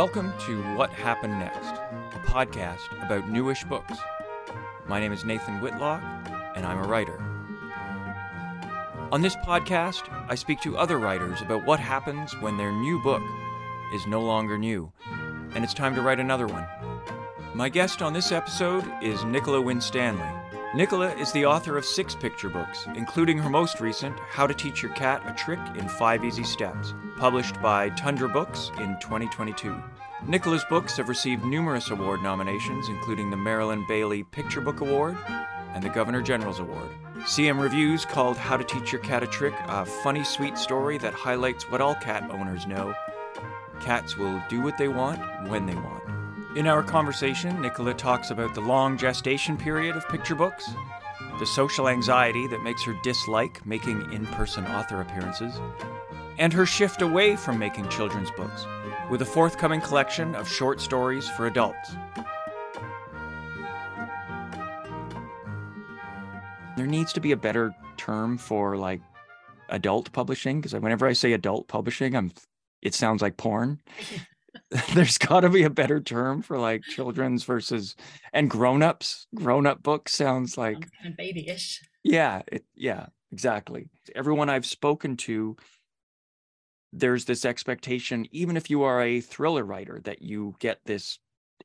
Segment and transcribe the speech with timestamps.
[0.00, 3.98] Welcome to What Happened Next, a podcast about newish books.
[4.88, 6.00] My name is Nathan Whitlock,
[6.56, 7.20] and I'm a writer.
[9.12, 13.20] On this podcast, I speak to other writers about what happens when their new book
[13.92, 14.90] is no longer new,
[15.54, 16.66] and it's time to write another one.
[17.54, 20.24] My guest on this episode is Nicola Winstanley.
[20.74, 24.82] Nicola is the author of six picture books, including her most recent, How to Teach
[24.82, 29.76] Your Cat a Trick in Five Easy Steps, published by Tundra Books in 2022.
[30.26, 35.18] Nicola's books have received numerous award nominations, including the Marilyn Baillie Picture Book Award
[35.74, 36.88] and the Governor General's Award.
[37.18, 41.12] CM Reviews called How to Teach Your Cat a Trick a funny, sweet story that
[41.12, 42.94] highlights what all cat owners know
[43.82, 46.02] cats will do what they want when they want.
[46.56, 50.70] In our conversation, Nicola talks about the long gestation period of picture books,
[51.38, 55.60] the social anxiety that makes her dislike making in person author appearances,
[56.40, 58.66] and her shift away from making children's books
[59.10, 61.94] with a forthcoming collection of short stories for adults.
[66.76, 69.02] There needs to be a better term for like
[69.68, 72.32] adult publishing because whenever I say adult publishing, I'm
[72.82, 73.80] it sounds like porn.
[74.94, 77.94] there's got to be a better term for like children's versus
[78.32, 84.66] and grown-ups grown-up books sounds like kind of babyish yeah it, yeah exactly everyone i've
[84.66, 85.56] spoken to
[86.92, 91.18] there's this expectation even if you are a thriller writer that you get this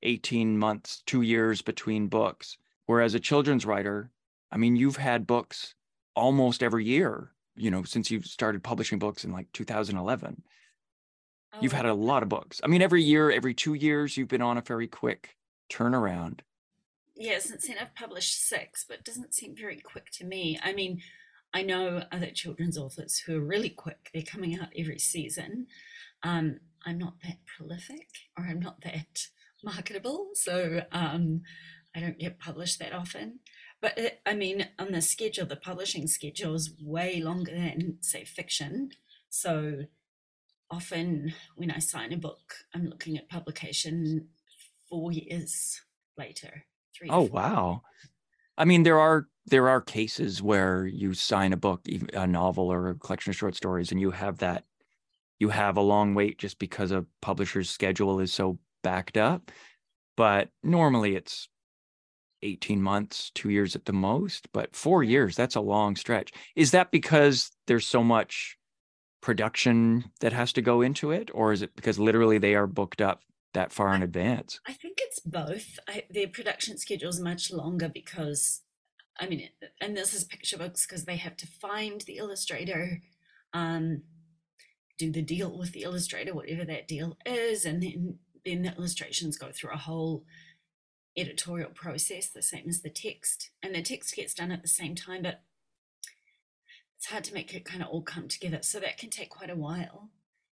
[0.03, 4.11] 18 months 2 years between books whereas a children's writer
[4.51, 5.73] i mean you've had books
[6.15, 10.43] almost every year you know since you've started publishing books in like 2011
[11.61, 12.59] You've Oh, had a lot of books.
[12.61, 15.37] I mean, every year, every two years, you've been on a very quick
[15.71, 16.41] turnaround.
[17.15, 20.73] yeah since then i've published six but it doesn't seem very quick to me i
[20.73, 21.01] mean
[21.55, 25.65] i know other children's authors who are really quick they're coming out every season
[26.23, 28.07] um, i'm not that prolific
[28.37, 29.27] or i'm not that
[29.63, 31.41] marketable so um,
[31.95, 33.39] i don't get published that often
[33.81, 38.23] but it, i mean on the schedule the publishing schedule is way longer than say
[38.23, 38.91] fiction
[39.29, 39.85] so
[40.69, 44.27] often when I sign a book, I'm looking at publication
[44.89, 45.81] four years
[46.17, 46.65] later.
[46.95, 47.09] Three.
[47.09, 47.81] Oh, wow.
[48.57, 52.89] I mean, there are there are cases where you sign a book, a novel or
[52.89, 54.63] a collection of short stories, and you have that
[55.39, 59.51] you have a long wait just because a publisher's schedule is so backed up.
[60.17, 61.49] But normally it's
[62.41, 66.31] 18 months, two years at the most, but four years, that's a long stretch.
[66.55, 68.57] Is that because there's so much
[69.21, 71.29] production that has to go into it?
[71.33, 73.21] Or is it because literally they are booked up
[73.53, 74.59] that far in advance?
[74.67, 75.79] I think it's both.
[75.87, 78.61] I, their production schedule is much longer because,
[79.19, 79.49] I mean,
[79.79, 83.01] and this is picture books because they have to find the illustrator,
[83.53, 84.01] um,
[84.97, 89.37] do the deal with the illustrator, whatever that deal is, and then then the illustrations
[89.37, 90.23] go through a whole
[91.17, 94.95] editorial process, the same as the text, and the text gets done at the same
[94.95, 95.41] time, but
[96.95, 98.59] it's hard to make it kind of all come together.
[98.61, 100.09] So that can take quite a while,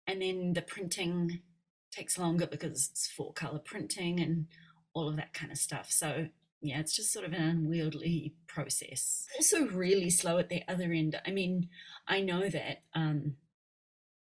[0.06, 1.42] and then the printing
[1.92, 4.48] takes longer because it's full color printing and
[4.94, 5.92] all of that kind of stuff.
[5.92, 6.28] So
[6.62, 9.26] yeah, it's just sort of an unwieldy process.
[9.36, 11.20] Also really slow at the other end.
[11.26, 11.70] I mean,
[12.08, 13.36] I know that um,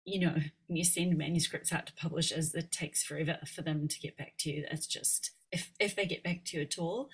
[0.04, 0.34] you know,
[0.66, 4.34] when you send manuscripts out to publishers, it takes forever for them to get back
[4.40, 4.64] to you.
[4.68, 7.08] That's just if if they get back to you at all.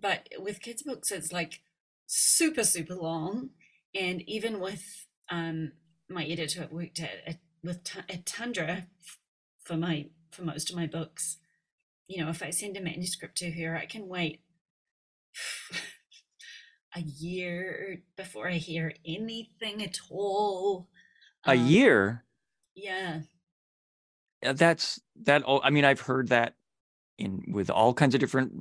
[0.00, 1.60] But with kids' books, it's like
[2.06, 3.50] super, super long.
[3.94, 5.72] And even with um,
[6.08, 8.86] my editor, worked at, at with at Tundra
[9.62, 11.38] for my for most of my books.
[12.08, 14.42] You know, if I send a manuscript to her, I can wait
[16.96, 20.88] a year before I hear anything at all.
[21.46, 22.24] A Um, year?
[22.74, 23.22] Yeah.
[24.42, 25.44] That's that.
[25.46, 26.56] I mean, I've heard that
[27.18, 28.52] in with all kinds of different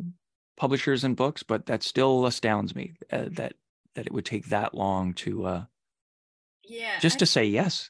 [0.58, 3.54] publishers and books, but that still astounds me uh, that
[3.96, 5.66] that it would take that long to uh,
[6.64, 7.00] Yeah.
[7.00, 7.90] just I- to say yes.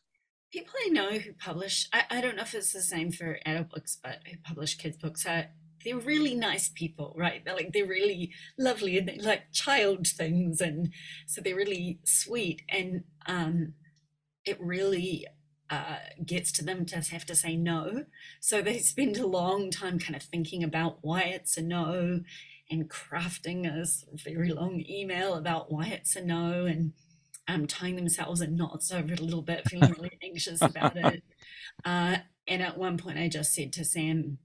[0.52, 3.70] People I know who publish, I, I don't know if it's the same for adult
[3.70, 5.48] books, but who publish kids' books are
[5.84, 7.44] they're really nice people, right?
[7.44, 10.92] They're like they're really lovely and they like child things, and
[11.26, 13.74] so they're really sweet, and um,
[14.46, 15.26] it really
[15.70, 18.06] uh, gets to them to have to say no.
[18.40, 22.22] So they spend a long time kind of thinking about why it's a no,
[22.70, 23.86] and crafting a
[24.24, 26.94] very long email about why it's a no, and
[27.48, 31.24] um, tying themselves in knots over it a little bit, feeling really anxious about it.
[31.84, 32.18] Uh,
[32.48, 34.38] and at one point, I just said to Sam,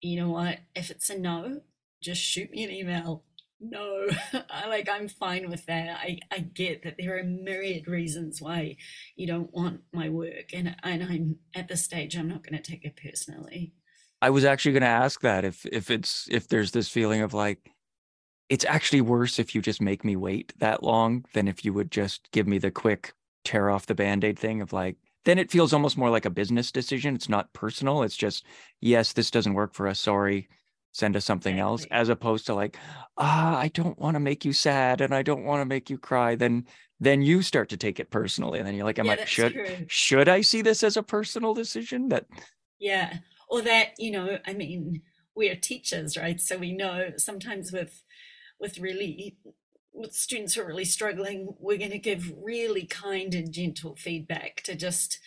[0.00, 0.60] "You know what?
[0.74, 1.62] If it's a no,
[2.02, 3.24] just shoot me an email.
[3.60, 4.08] No,
[4.50, 5.98] I like I'm fine with that.
[6.00, 8.76] I I get that there are myriad reasons why
[9.16, 12.70] you don't want my work, and and I'm at this stage, I'm not going to
[12.70, 13.72] take it personally.
[14.20, 17.34] I was actually going to ask that if if it's if there's this feeling of
[17.34, 17.70] like
[18.48, 21.90] it's actually worse if you just make me wait that long than if you would
[21.90, 23.12] just give me the quick
[23.44, 26.70] tear off the band-aid thing of like then it feels almost more like a business
[26.70, 27.14] decision.
[27.14, 28.02] It's not personal.
[28.02, 28.44] It's just,
[28.80, 30.00] yes, this doesn't work for us.
[30.00, 30.48] Sorry.
[30.92, 31.70] Send us something exactly.
[31.70, 32.76] else, as opposed to like,
[33.16, 35.98] ah, I don't want to make you sad and I don't want to make you
[35.98, 36.36] cry.
[36.36, 36.66] Then
[37.00, 38.60] then you start to take it personally.
[38.60, 39.66] And then you're like, am yeah, I should true.
[39.88, 42.10] should I see this as a personal decision?
[42.10, 42.26] That
[42.78, 43.18] yeah.
[43.48, 45.02] Or that, you know, I mean,
[45.34, 46.40] we're teachers, right?
[46.40, 48.00] So we know sometimes with
[48.60, 49.36] with really
[49.92, 54.60] with students who are really struggling, we're going to give really kind and gentle feedback
[54.64, 55.20] to just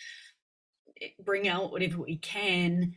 [1.00, 2.94] eh, bring out whatever we can.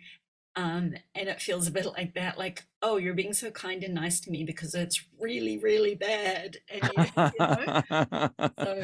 [0.58, 3.94] Um, and it feels a bit like that, like, oh, you're being so kind and
[3.94, 6.58] nice to me because it's really, really bad.
[6.70, 8.50] And you, you know?
[8.60, 8.84] so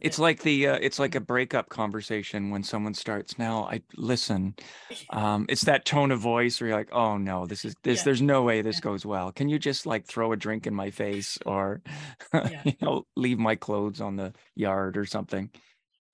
[0.00, 4.54] it's like the uh, it's like a breakup conversation when someone starts now i listen
[5.10, 8.04] um it's that tone of voice where you're like oh no this is this yeah.
[8.04, 8.82] there's no way this yeah.
[8.82, 11.82] goes well can you just like throw a drink in my face or
[12.34, 12.62] yeah.
[12.64, 15.50] you know leave my clothes on the yard or something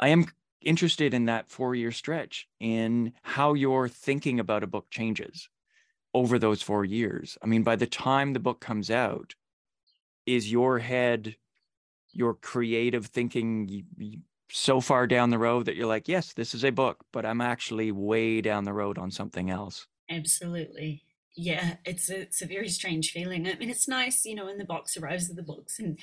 [0.00, 0.26] i am
[0.60, 5.48] interested in that four year stretch in how your thinking about a book changes
[6.14, 9.34] over those four years i mean by the time the book comes out
[10.26, 11.36] is your head
[12.19, 13.85] your creative thinking
[14.50, 17.41] so far down the road that you're like, yes, this is a book, but I'm
[17.41, 19.87] actually way down the road on something else.
[20.11, 21.05] Absolutely.
[21.37, 23.47] Yeah, it's a, it's a very strange feeling.
[23.47, 25.97] I mean, it's nice, you know, when the box arrives with the books and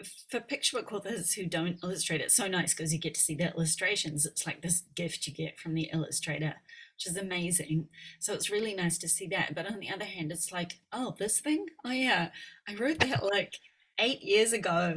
[0.00, 3.20] eh, for picture book authors who don't illustrate, it's so nice because you get to
[3.20, 4.26] see the illustrations.
[4.26, 6.54] It's like this gift you get from the illustrator,
[6.96, 7.86] which is amazing.
[8.18, 9.54] So it's really nice to see that.
[9.54, 11.66] But on the other hand, it's like, oh, this thing?
[11.84, 12.30] Oh, yeah,
[12.68, 13.54] I wrote that like
[14.00, 14.96] eight years ago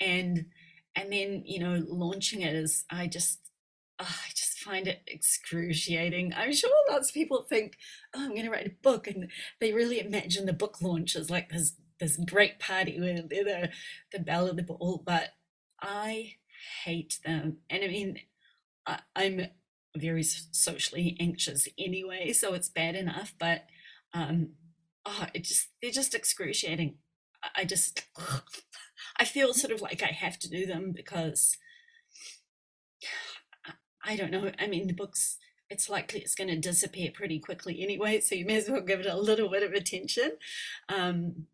[0.00, 0.46] and
[0.96, 3.40] and then you know launching it is i just
[4.00, 6.32] oh, i just find it excruciating.
[6.34, 7.76] I'm sure lots of people think
[8.14, 9.30] oh i'm going to write a book and
[9.60, 13.70] they really imagine the book launch as like this this great party where they're the,
[14.12, 15.30] the belle of the ball but
[15.80, 16.34] i
[16.84, 17.58] hate them.
[17.70, 18.18] And i mean
[18.86, 19.46] I, i'm
[19.96, 23.66] very socially anxious anyway so it's bad enough but
[24.12, 24.50] um
[25.06, 26.96] oh it just they're just excruciating.
[27.54, 28.04] I just
[29.18, 31.56] I feel sort of like I have to do them because
[34.04, 34.50] I don't know.
[34.58, 35.38] I mean, the book's
[35.70, 39.00] it's likely it's going to disappear pretty quickly anyway, so you may as well give
[39.00, 40.32] it a little bit of attention.
[40.88, 41.46] Um,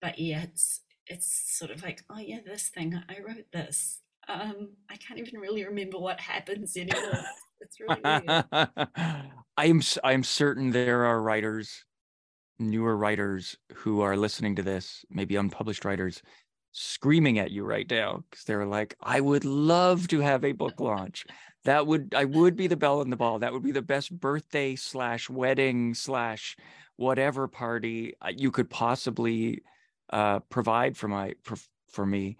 [0.00, 4.00] but yeah, it's it's sort of like, oh yeah, this thing I wrote this.
[4.28, 7.24] Um, I can't even really remember what happens anymore.
[7.60, 8.44] it's really weird.
[9.56, 11.84] I'm I'm certain there are writers
[12.58, 16.22] newer writers who are listening to this, maybe unpublished writers,
[16.72, 20.80] screaming at you right now because they're like, I would love to have a book
[20.80, 21.24] launch.
[21.64, 23.38] That would I would be the belle in the ball.
[23.40, 26.56] That would be the best birthday slash wedding slash
[26.96, 29.62] whatever party uh, you could possibly
[30.10, 31.56] uh, provide for my for,
[31.88, 32.36] for me.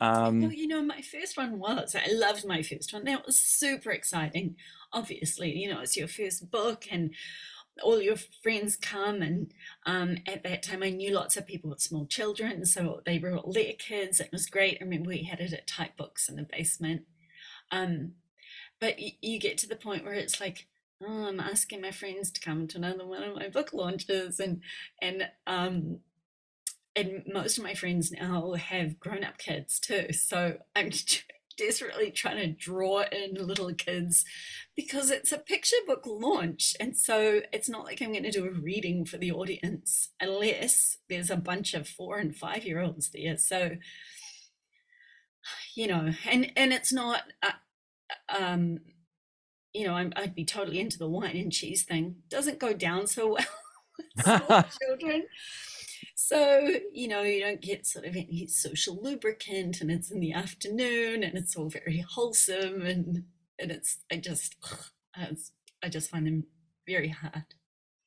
[0.00, 3.04] Um, well, you know, my first one was I loved my first one.
[3.04, 4.56] That was super exciting.
[4.92, 7.14] Obviously, you know, it's your first book, and
[7.82, 9.52] all your friends come and
[9.84, 13.44] um, at that time i knew lots of people with small children so they brought
[13.44, 14.78] all their kids it was great.
[14.80, 17.02] I remember we had it at Type Books in the basement.
[17.70, 18.12] Um,
[18.80, 20.66] but y- you get to the point where it's like
[21.02, 24.60] oh i'm asking my friends to come to another one of my book launches and
[25.00, 25.98] and um
[26.94, 30.90] and most of my friends now have grown up kids too so i'm
[31.56, 34.24] desperately trying to draw in little kids
[34.76, 36.76] because it's a picture book launch.
[36.78, 40.98] And so it's not like I'm going to do a reading for the audience unless
[41.08, 43.36] there's a bunch of four and five year olds there.
[43.36, 43.76] So,
[45.74, 47.52] you know, and, and it's not, uh,
[48.28, 48.78] um,
[49.72, 52.16] you know, i would be totally into the wine and cheese thing.
[52.28, 53.44] Doesn't go down so well
[54.16, 55.26] with small children.
[56.18, 60.32] So, you know, you don't get sort of any social lubricant and it's in the
[60.32, 63.24] afternoon and it's all very wholesome and
[63.58, 64.56] and it's I just
[65.82, 66.44] I just find them
[66.86, 67.44] very hard.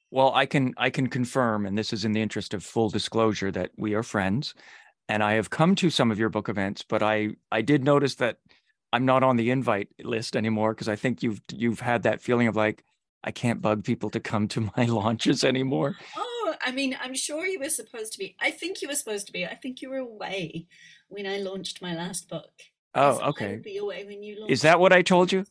[0.10, 3.51] Well, I can I can confirm, and this is in the interest of full disclosure,
[3.51, 4.56] that we are friends,
[5.08, 8.16] and I have come to some of your book events, but I I did notice
[8.16, 8.38] that
[8.92, 12.48] I'm not on the invite list anymore because I think you've you've had that feeling
[12.48, 12.84] of like
[13.24, 15.96] I can't bug people to come to my launches anymore.
[16.18, 16.28] Oh,
[16.62, 18.36] I mean, I'm sure you were supposed to be.
[18.39, 19.46] I think you were supposed to be.
[19.46, 20.68] I think you were away
[21.08, 22.51] when I launched my last book.
[22.96, 23.58] Oh, okay.
[23.58, 25.46] Be away when you Is that what I told you?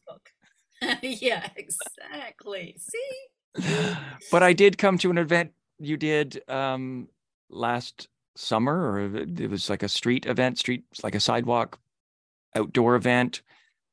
[1.02, 2.76] yeah, exactly.
[2.78, 3.94] See.
[4.30, 7.08] but I did come to an event you did um
[7.48, 11.78] last summer, or it was like a street event, street like a sidewalk
[12.54, 13.42] outdoor event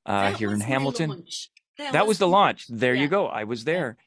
[0.06, 1.24] uh, here in Hamilton.
[1.78, 2.68] That, that was, was, the launch.
[2.70, 3.02] There yeah.
[3.02, 3.28] you go.
[3.28, 3.98] I was there.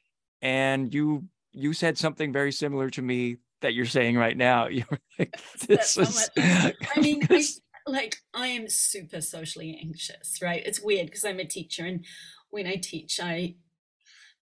[0.41, 4.67] and you you said something very similar to me that you're saying right now.
[4.69, 7.45] You were like, this was, I mean, I,
[7.87, 10.63] like I am super socially anxious, right?
[10.65, 12.05] It's weird because I'm a teacher, and
[12.51, 13.57] when I teach, I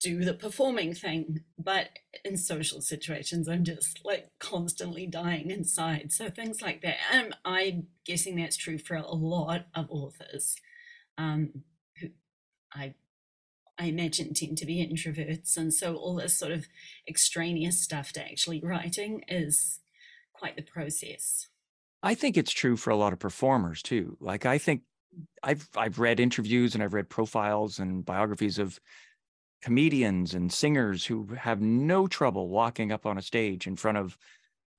[0.04, 1.88] do the performing thing, but
[2.26, 6.12] in social situations, I'm just like constantly dying inside.
[6.12, 6.98] So things like that.
[7.14, 10.58] Um, I'm guessing that's true for a lot of authors
[11.18, 11.64] um,
[12.02, 12.10] who
[12.74, 12.96] I
[13.78, 15.58] I imagine tend to be introverts.
[15.58, 16.68] And so all this sort of
[17.08, 19.80] extraneous stuff to actually writing is
[20.34, 21.48] quite the process.
[22.02, 24.18] I think it's true for a lot of performers too.
[24.20, 24.82] Like I think.
[25.44, 28.80] I've I've read interviews and I've read profiles and biographies of
[29.62, 34.18] comedians and singers who have no trouble walking up on a stage in front of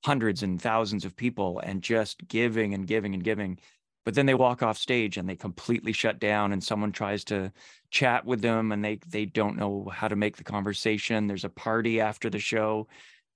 [0.05, 3.59] hundreds and thousands of people and just giving and giving and giving
[4.05, 7.53] but then they walk off stage and they completely shut down and someone tries to
[7.91, 11.49] chat with them and they they don't know how to make the conversation there's a
[11.49, 12.87] party after the show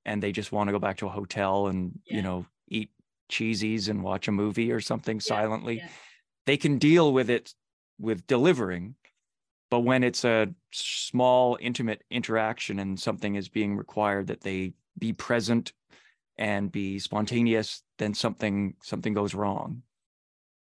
[0.04, 2.16] and they just want to go back to a hotel and yeah.
[2.16, 2.90] you know eat
[3.30, 5.22] cheesies and watch a movie or something yeah.
[5.22, 5.88] silently yeah.
[6.46, 7.54] they can deal with it
[7.98, 8.94] with delivering
[9.70, 15.12] but when it's a small intimate interaction and something is being required that they be
[15.12, 15.72] present
[16.36, 19.82] and be spontaneous then something something goes wrong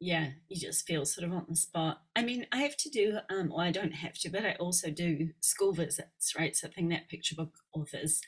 [0.01, 2.03] yeah, you just feel sort of on the spot.
[2.15, 4.91] I mean, I have to do, um, well, I don't have to, but I also
[4.91, 6.55] do school visits, right?
[6.55, 8.21] Something that picture book authors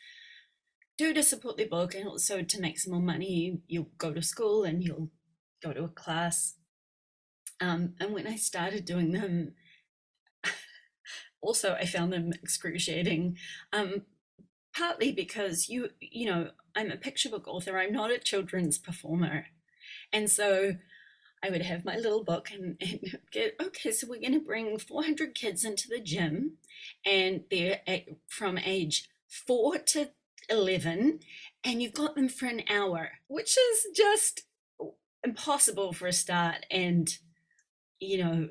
[0.98, 3.60] do to support their book and also to make some more money.
[3.68, 5.10] You'll go to school and you'll
[5.62, 6.56] go to a class.
[7.60, 9.52] Um, and when I started doing them,
[11.40, 13.36] also I found them excruciating.
[13.72, 14.02] Um,
[14.76, 17.78] partly because you, you know, I'm a picture book author.
[17.78, 19.46] I'm not a children's performer,
[20.12, 20.76] and so
[21.42, 24.78] I would have my little book and, and get, okay, so we're going to bring
[24.78, 26.52] 400 kids into the gym
[27.04, 30.10] and they're at, from age four to
[30.48, 31.20] 11
[31.64, 34.42] and you've got them for an hour, which is just
[35.22, 37.18] impossible for a start and,
[38.00, 38.48] you know,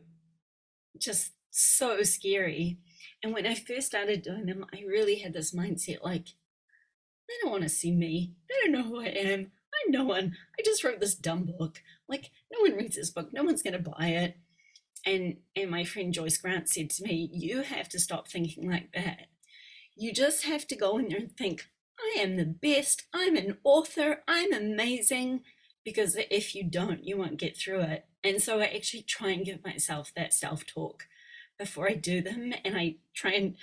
[0.98, 2.78] just so scary.
[3.24, 6.28] And when I first started doing them, I really had this mindset like,
[7.28, 8.34] they don't want to see me.
[8.48, 9.52] They don't know who I am.
[9.86, 10.36] I'm no one.
[10.58, 11.82] I just wrote this dumb book.
[12.08, 13.32] Like, no one reads this book.
[13.34, 14.38] No one's going to buy it.
[15.06, 18.92] And and my friend Joyce Grant said to me, "You have to stop thinking like
[18.94, 19.28] that.
[19.96, 21.70] You just have to go in there and think,
[22.00, 23.04] I am the best.
[23.14, 24.24] I'm an author.
[24.28, 25.42] I'm amazing."
[25.86, 28.06] Because if you don't, you won't get through it.
[28.24, 31.08] And so I actually try and give myself that self talk
[31.58, 33.56] before I do them, and I try and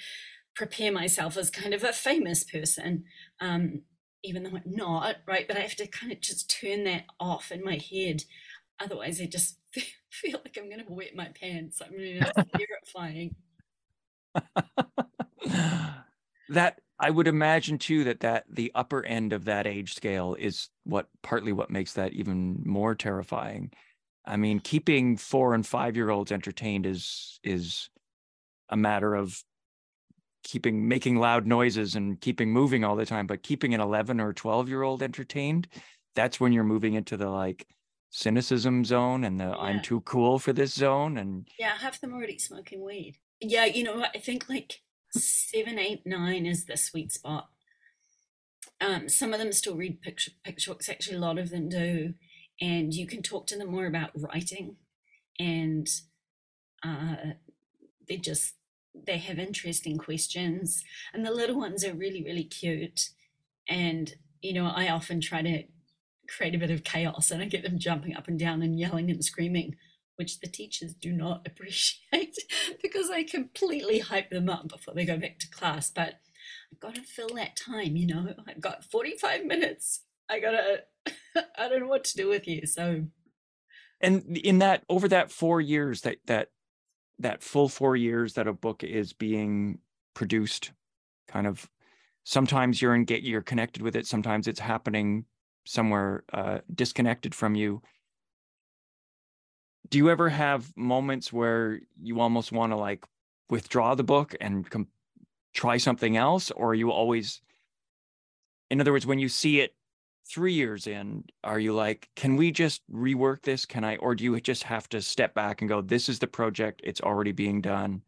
[0.54, 3.04] prepare myself as kind of a famous person.
[3.40, 3.82] Um,
[4.26, 5.46] even though I'm not, right?
[5.46, 8.24] But I have to kind of just turn that off in my head.
[8.80, 9.58] Otherwise, I just
[10.10, 11.80] feel like I'm going to wet my pants.
[11.84, 12.32] I mean, it's
[12.94, 13.34] terrifying.
[16.48, 20.68] that I would imagine too that that the upper end of that age scale is
[20.84, 23.72] what partly what makes that even more terrifying.
[24.24, 27.90] I mean, keeping four and five year olds entertained is is
[28.68, 29.42] a matter of
[30.46, 34.32] keeping making loud noises and keeping moving all the time but keeping an 11 or
[34.32, 35.66] 12 year old entertained
[36.14, 37.66] that's when you're moving into the like
[38.10, 39.56] cynicism zone and the yeah.
[39.56, 43.16] i'm too cool for this zone and yeah half them already smoking weed.
[43.40, 44.80] Yeah you know i think like
[45.18, 47.48] seven eight nine is the sweet spot.
[48.80, 50.88] Um, some of them still read picture picture books.
[50.88, 52.14] Actually a lot of them do.
[52.60, 54.76] And you can talk to them more about writing.
[55.38, 55.88] And
[56.82, 57.16] uh,
[58.08, 58.54] they just
[59.06, 63.10] they have interesting questions and the little ones are really really cute.
[63.68, 64.14] And
[64.46, 65.64] you know i often try to
[66.28, 69.10] create a bit of chaos and i get them jumping up and down and yelling
[69.10, 69.76] and screaming
[70.16, 72.36] which the teachers do not appreciate
[72.82, 75.90] because i completely hype them up before they go back to class.
[75.90, 76.20] But
[76.72, 78.34] i've got to fill that time you know?
[78.46, 80.02] I've got 45 minutes.
[80.28, 80.84] I gotta
[81.58, 83.04] i don't know what to do with you so
[84.00, 86.48] and in that over that four years that that
[87.18, 89.78] that full four years that a book is being
[90.14, 90.72] produced
[91.28, 91.68] kind of
[92.24, 95.24] sometimes you're in get you're connected with it sometimes it's happening
[95.66, 97.82] somewhere uh, disconnected from you.
[99.90, 103.04] Do you ever have moments where you almost want to like
[103.50, 104.88] withdraw the book and com-
[105.52, 107.40] try something else or you always
[108.70, 109.74] in other words when you see it
[110.28, 113.64] three years in are you like can we just rework this?
[113.64, 116.26] Can i or do you just have to step back and go this is the
[116.26, 116.80] project.
[116.84, 118.02] It's already being done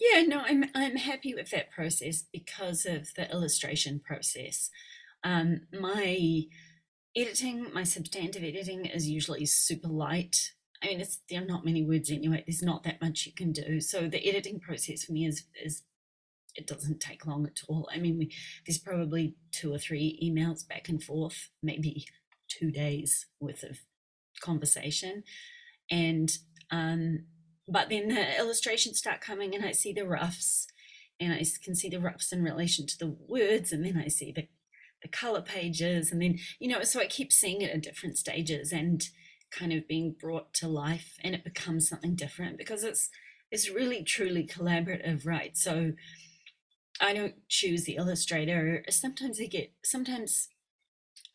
[0.00, 4.70] yeah no i'm i'm happy with that process because of the illustration process.
[5.22, 6.42] Um my
[7.16, 10.52] editing my substantive editing is usually super light.
[10.82, 13.52] I mean it's there are not many words anyway there's not that much you can
[13.52, 13.80] do.
[13.80, 15.82] So the editing process for me is is
[16.56, 17.88] it doesn't take long at all.
[17.92, 18.32] I mean, we,
[18.66, 22.04] there's probably two or three emails back and forth, maybe
[22.48, 23.78] two days worth of
[24.40, 25.22] conversation,
[25.90, 26.30] and
[26.70, 27.24] um,
[27.68, 30.66] but then the illustrations start coming, and I see the roughs,
[31.20, 34.32] and I can see the roughs in relation to the words, and then I see
[34.32, 34.48] the
[35.02, 38.72] the color pages, and then you know, so I keep seeing it at different stages
[38.72, 39.02] and
[39.50, 43.08] kind of being brought to life, and it becomes something different because it's
[43.50, 45.56] it's really truly collaborative, right?
[45.56, 45.92] So
[47.00, 48.84] I don't choose the illustrator.
[48.90, 50.48] Sometimes they get, sometimes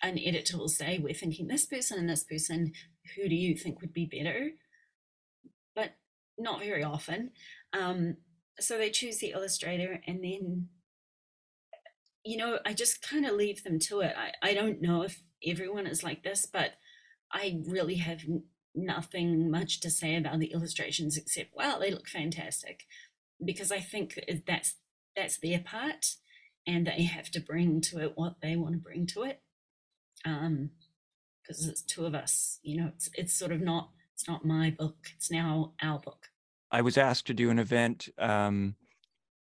[0.02, 2.74] an editor will say, We're thinking this person and this person.
[3.16, 4.52] Who do you think would be better?
[5.76, 5.96] But
[6.38, 7.32] not very often.
[7.74, 8.18] Um,
[8.60, 10.70] so they choose the illustrator and then,
[12.24, 14.14] you know, I just kind of leave them to it.
[14.18, 16.72] I, I don't know if everyone is like this, but
[17.32, 18.22] I really have
[18.74, 22.86] nothing much to say about the illustrations except, wow, they look fantastic.
[23.44, 24.76] Because I think that's
[25.16, 26.16] that's their part
[26.68, 29.42] and they have to bring to it what they want to bring to it.
[30.24, 30.72] Um
[31.42, 34.72] because it's two of us you know it's it's sort of not it's not my
[34.72, 36.30] book it's now our book.
[36.72, 38.76] I was asked to do an event um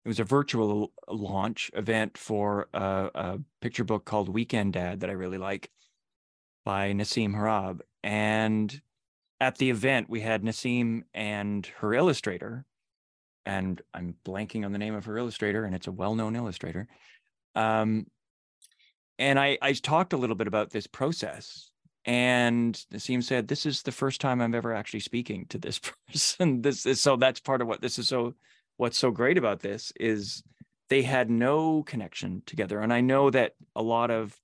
[0.04, 5.10] it was a virtual launch event for a, a picture book called weekend dad that
[5.10, 5.70] i really like
[6.66, 7.80] by Naseem Hrab.
[8.02, 8.82] And
[9.40, 12.66] at the event we had Naseem and her illustrator
[13.46, 16.88] and I'm blanking on the name of her illustrator, and it's a well-known illustrator.
[17.54, 18.06] Um,
[19.18, 21.70] and I, I talked a little bit about this process,
[22.04, 26.60] and Naseem said, "This is the first time I'm ever actually speaking to this person.
[26.60, 28.34] this is so that's part of what this is so.
[28.76, 30.42] What's so great about this is
[30.90, 34.36] they had no connection together, and I know that a lot of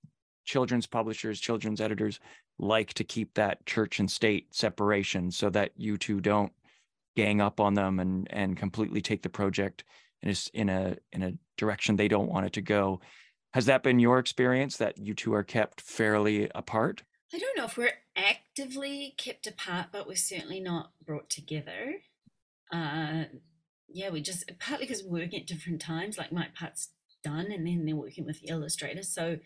[0.44, 2.18] children's publishers, children's editors
[2.58, 6.52] like to keep that church and state separation so that you two don't
[7.16, 9.84] gang up on them and and completely take the project
[10.22, 13.00] in a, in a in a direction they don't want it to go.
[13.54, 17.02] Has that been your experience that you two are kept fairly apart?
[17.34, 21.94] I don't know if we're actively kept apart, but we're certainly not brought together.
[22.72, 23.24] Uh,
[23.88, 26.16] yeah, we just partly because we're working at different times.
[26.16, 26.90] Like my part's
[27.22, 29.38] done, and then they're working with the illustrator, so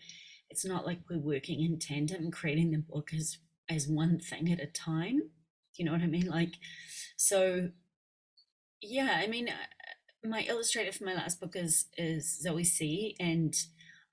[0.49, 3.37] it's not like we're working in tandem, creating the book as
[3.69, 5.21] as one thing at a time.
[5.77, 6.27] You know what I mean?
[6.27, 6.55] Like,
[7.15, 7.69] so
[8.81, 13.53] yeah, I mean, uh, my illustrator for my last book is is Zoe Si, and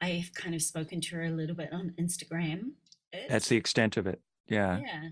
[0.01, 2.73] I've kind of spoken to her a little bit on Instagram.
[3.29, 4.21] That's the extent of it.
[4.49, 4.81] Yeah.
[4.81, 5.09] Yeah.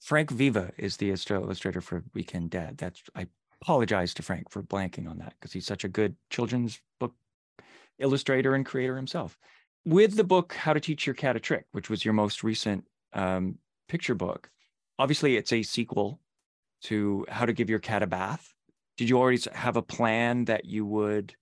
[0.00, 2.78] Frank Viva is the illustrator for Weekend Dad.
[2.78, 3.26] That's I
[3.60, 7.14] apologize to Frank for blanking on that because he's such a good children's book
[7.98, 9.38] illustrator and creator himself.
[9.84, 12.84] With the book How to Teach Your Cat a Trick, which was your most recent
[13.12, 14.50] um, picture book,
[15.00, 16.20] obviously it's a sequel
[16.82, 18.52] to how to give your cat a bath.
[18.98, 21.34] Did you already have a plan that you would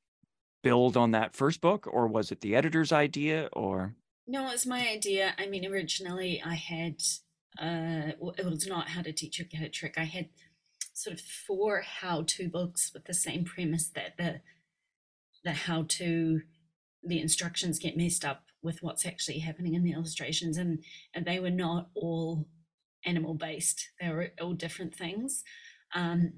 [0.63, 3.97] build on that first book or was it the editor's idea or?
[4.29, 5.35] No it's my idea.
[5.39, 6.97] I mean originally i had
[7.61, 9.95] uh it was not how to teach your cat a trick.
[9.99, 10.29] I had
[10.93, 14.41] sort of four how-to books with the same premise that the
[15.45, 16.43] the how to
[17.03, 21.41] the instructions get messed up with what's actually happening in the illustrations and and they
[21.41, 22.47] were not all
[23.09, 23.91] animal based.
[24.01, 25.43] They were all different things.
[25.95, 26.33] Um,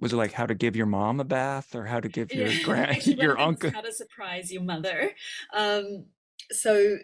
[0.00, 2.48] was it like how to give your mom a bath or how to give your
[2.48, 5.10] yeah, grand your uncle how to surprise your mother
[5.54, 6.06] um,
[6.50, 6.96] so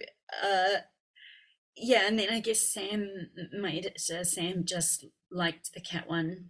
[0.42, 0.78] uh,
[1.76, 3.08] yeah and then i guess sam
[3.60, 6.46] my editor sam just liked the cat one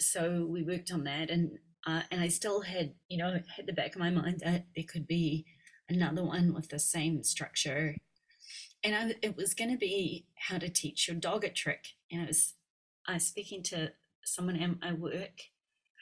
[0.00, 3.72] so we worked on that and uh, and i still had you know had the
[3.72, 5.46] back of my mind that there could be
[5.88, 7.94] another one with the same structure
[8.82, 11.86] and I, it was going to be how to teach your dog a trick.
[12.10, 12.54] And I was,
[13.06, 13.92] I was speaking to
[14.24, 15.40] someone at my work,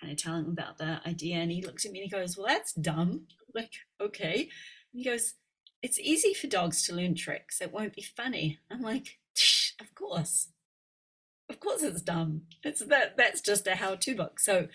[0.00, 2.36] kind of telling him about the idea, and he looks at me and he goes,
[2.36, 4.48] "Well, that's dumb." I'm like, okay.
[4.92, 5.34] And he goes,
[5.82, 7.60] "It's easy for dogs to learn tricks.
[7.60, 9.18] It won't be funny." I'm like,
[9.80, 10.48] "Of course,
[11.48, 12.42] of course, it's dumb.
[12.62, 13.16] It's that.
[13.16, 14.68] That's just a how-to book." So,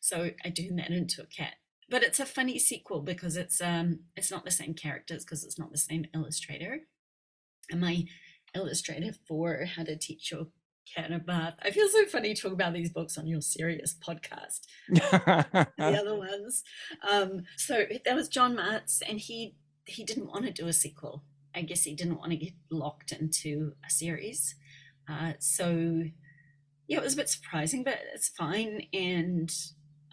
[0.00, 1.54] so I turned that into a cat
[1.90, 5.58] but it's a funny sequel because it's um it's not the same characters because it's
[5.58, 6.80] not the same illustrator
[7.72, 8.04] my
[8.54, 10.46] illustrator for how to teach your
[10.94, 11.54] cat a bath.
[11.62, 14.60] I feel so funny talk about these books on your serious podcast.
[14.88, 16.62] the other ones.
[17.08, 21.24] Um, so that was John Martz, and he he didn't want to do a sequel.
[21.54, 24.56] I guess he didn't want to get locked into a series.
[25.08, 26.04] Uh, so
[26.86, 28.86] yeah, it was a bit surprising, but it's fine.
[28.92, 29.52] And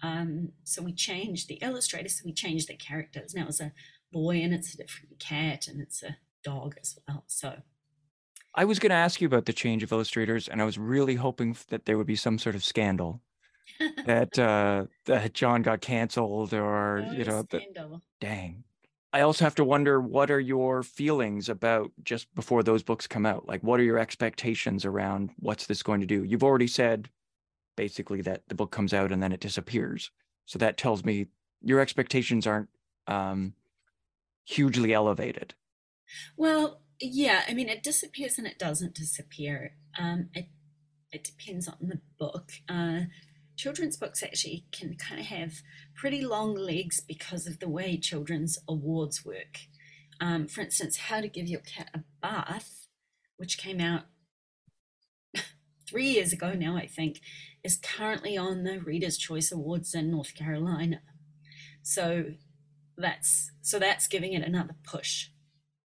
[0.02, 3.34] um, so we changed the illustrator, so we changed the characters.
[3.34, 3.72] Now it's a
[4.12, 7.24] boy and it's a different cat, and it's a dog as well.
[7.26, 7.62] So
[8.54, 11.14] I was going to ask you about the change of illustrators, and I was really
[11.14, 13.22] hoping that there would be some sort of scandal
[14.06, 17.62] that uh, that John got canceled or Oh, you know the,
[18.20, 18.64] dang.
[19.12, 23.26] I also have to wonder what are your feelings about just before those books come
[23.26, 23.46] out?
[23.46, 26.24] Like what are your expectations around what's this going to do?
[26.24, 27.10] You've already said
[27.76, 30.10] basically that the book comes out and then it disappears.
[30.46, 31.28] So that tells me
[31.60, 32.70] your expectations aren't
[33.06, 33.54] um,
[34.44, 35.54] hugely elevated.
[36.36, 39.74] Well, yeah, I mean, it disappears and it doesn't disappear.
[39.98, 40.48] Um, it
[41.10, 42.52] it depends on the book.
[42.68, 43.02] Uh,
[43.56, 45.62] children's books actually can kind of have
[45.94, 49.60] pretty long legs because of the way children's awards work.
[50.20, 52.86] Um, for instance, How to Give Your Cat a Bath,
[53.36, 54.04] which came out
[55.88, 57.20] three years ago now, I think,
[57.62, 61.02] is currently on the Reader's Choice Awards in North Carolina.
[61.82, 62.24] So
[62.96, 65.28] that's so that's giving it another push.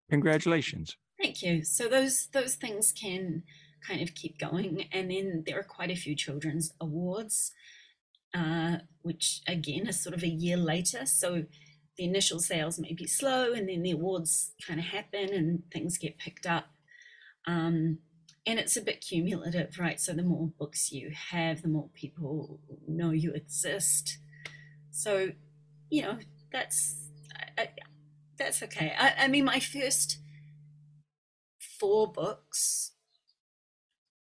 [0.10, 0.96] Congratulations.
[1.22, 1.64] Thank you.
[1.64, 3.44] So those those things can
[3.86, 7.52] kind of keep going, and then there are quite a few children's awards,
[8.34, 11.06] uh, which again is sort of a year later.
[11.06, 11.46] So
[11.98, 15.98] the initial sales may be slow, and then the awards kind of happen, and things
[15.98, 16.68] get picked up.
[17.46, 18.00] Um,
[18.46, 20.00] and it's a bit cumulative, right?
[20.00, 24.20] So the more books you have, the more people know you exist.
[24.90, 25.32] So,
[25.90, 26.18] you know,
[26.52, 27.10] that's
[28.38, 28.94] that's okay.
[28.98, 30.20] I, I mean, my first
[31.80, 32.92] four books.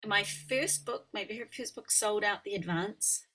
[0.06, 3.26] My first book, my very first book, sold out the advance,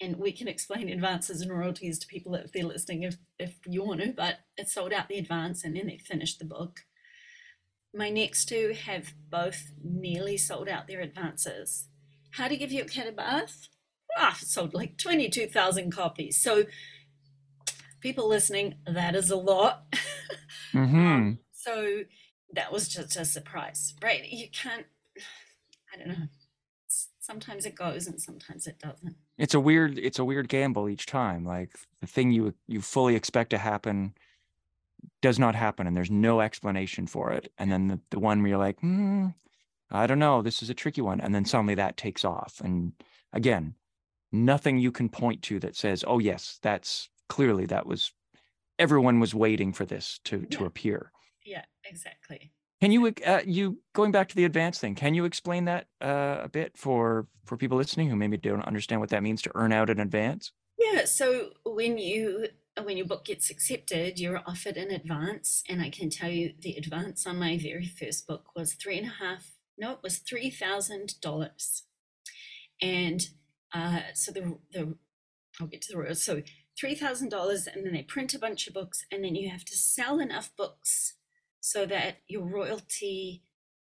[0.00, 3.82] and we can explain advances and royalties to people if they're listening, if if you
[3.82, 4.12] want to.
[4.12, 6.80] But it sold out the advance, and then they finished the book.
[7.94, 11.88] My next two have both nearly sold out their advances.
[12.32, 13.68] How to Give Your Cat a Bath?
[14.16, 16.40] Ah, it sold like 22,000 copies.
[16.40, 16.64] So,
[18.00, 19.86] people listening, that is a lot.
[20.72, 22.04] hmm Um, so,
[22.52, 24.28] that was just a surprise, right?
[24.28, 24.86] You can't,
[25.94, 26.26] I don't know.
[27.20, 29.14] Sometimes it goes and sometimes it doesn't.
[29.38, 31.44] It's a weird it's a weird gamble each time.
[31.44, 34.14] Like the thing you you fully expect to happen
[35.22, 37.52] does not happen and there's no explanation for it.
[37.56, 39.28] And then the, the one where you're like, hmm,
[39.90, 41.20] I don't know, this is a tricky one.
[41.20, 42.60] And then suddenly that takes off.
[42.64, 42.92] And
[43.32, 43.74] again,
[44.32, 48.12] nothing you can point to that says, oh yes, that's clearly that was
[48.78, 51.12] everyone was waiting for this to to appear.
[51.46, 52.52] Yeah, exactly.
[52.80, 54.94] Can you uh, you going back to the advance thing?
[54.94, 59.00] Can you explain that uh, a bit for for people listening who maybe don't understand
[59.00, 60.52] what that means to earn out in advance?
[60.78, 62.48] Yeah, so when you
[62.82, 66.76] when your book gets accepted, you're offered an advance, and I can tell you the
[66.76, 69.52] advance on my very first book was three and a half.
[69.78, 71.82] No, it was three thousand dollars,
[72.80, 73.20] and
[73.74, 74.96] uh, so the the
[75.60, 76.22] I'll get to the royals.
[76.22, 76.42] So
[76.78, 79.64] three thousand dollars, and then they print a bunch of books, and then you have
[79.66, 81.14] to sell enough books
[81.60, 83.42] so that your royalty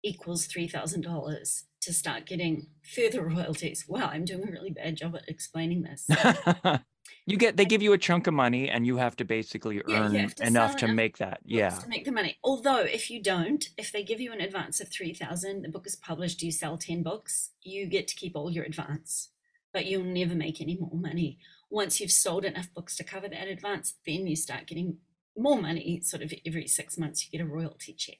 [0.03, 3.85] equals three thousand dollars to start getting further royalties.
[3.87, 6.07] Wow, I'm doing a really bad job at explaining this.
[7.25, 10.03] you get they give you a chunk of money and you have to basically Yeah,
[10.05, 11.39] earn to enough to enough make that.
[11.45, 11.69] Yeah.
[11.69, 12.37] to make the money.
[12.43, 15.85] Although if you don't, if they give you an advance of three thousand, the book
[15.87, 19.29] is published, you sell ten books, you get to keep all your advance,
[19.73, 21.37] but you'll never make any more money.
[21.71, 24.97] Once you've sold enough books to cover that advance, then you start getting
[25.37, 26.01] more money.
[26.03, 28.19] Sort of every six months, you get a royalty check.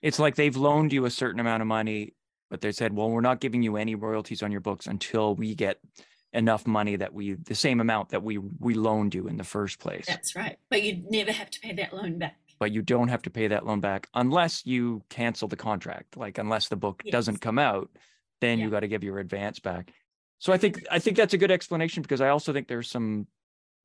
[0.00, 2.14] It's like they've loaned you a certain amount of money,
[2.50, 5.54] but they said, "Well, we're not giving you any royalties on your books until we
[5.56, 5.80] get
[6.32, 9.80] enough money that we the same amount that we we loaned you in the first
[9.80, 10.56] place." That's right.
[10.70, 12.36] But you'd never have to pay that loan back.
[12.60, 16.16] but you don't have to pay that loan back unless you cancel the contract.
[16.16, 17.88] Like unless the book doesn't come out,
[18.40, 18.64] then Yeah.
[18.64, 19.92] you got to give your advance back.
[20.38, 23.26] So I think I think that's a good explanation because I also think there's some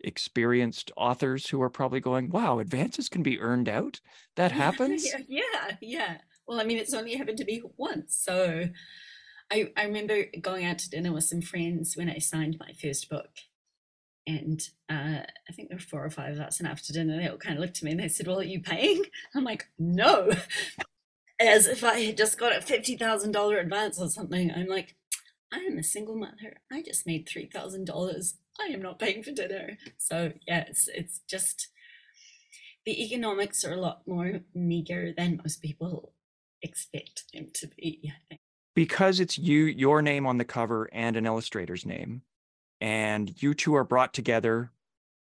[0.01, 4.01] experienced authors who are probably going, "Wow, advances can be earned out.
[4.35, 6.17] That happens." yeah, yeah.
[6.47, 8.15] Well, I mean, it's only happened to me once.
[8.15, 8.69] So
[9.51, 13.09] I, I remember going out to dinner with some friends when I signed my first
[13.09, 13.29] book.
[14.25, 16.59] And uh, I think there were four or five of us.
[16.59, 18.43] And after dinner, they all kind of looked at me and they said, Well, are
[18.43, 19.03] you paying?
[19.35, 20.31] I'm like, No.
[21.39, 24.51] As if I had just got a $50,000 advance or something.
[24.51, 24.95] I'm like,
[25.53, 26.57] I am a single mother.
[26.71, 28.33] I just made $3,000.
[28.59, 29.77] I am not paying for dinner.
[29.97, 31.67] So, yeah, it's, it's just
[32.85, 36.13] the economics are a lot more meager than most people
[36.61, 38.01] expect them to be.
[38.11, 38.41] I think.
[38.75, 42.21] because it's you your name on the cover and an illustrator's name
[42.81, 44.71] and you two are brought together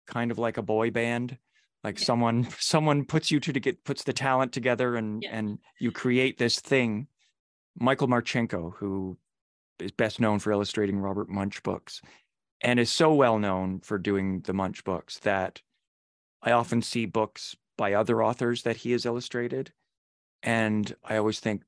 [0.07, 1.37] kind of like a boy band
[1.83, 2.05] like Yeah.
[2.05, 5.37] someone someone puts you two to get puts the talent together and Yeah.
[5.37, 7.07] and you create this thing
[7.79, 9.17] Michael Martchenko who
[9.79, 12.01] is best known for illustrating Robert Munsch books
[12.61, 15.61] and is so well known for doing the Munsch books that
[16.41, 19.71] i often see books by other authors that he has illustrated
[20.43, 21.63] and i always think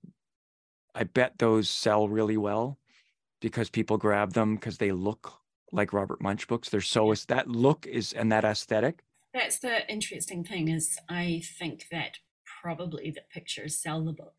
[0.94, 2.78] I bet those sell really well
[3.40, 5.34] because people grab them because they look
[5.72, 6.70] like Robert Munsch books.
[6.70, 9.04] They're so that look is and that aesthetic.
[9.34, 12.18] That's the interesting thing is I think that
[12.62, 14.34] probably the pictures sell the book.